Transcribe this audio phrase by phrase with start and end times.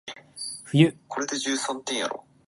[0.63, 2.23] 勝負だー！